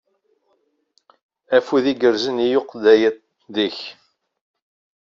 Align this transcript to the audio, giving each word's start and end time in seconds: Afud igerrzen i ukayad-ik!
Afud 1.57 1.85
igerrzen 1.91 2.37
i 2.45 2.47
ukayad-ik! 2.59 3.79